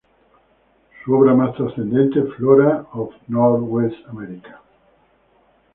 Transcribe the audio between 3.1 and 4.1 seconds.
Northwest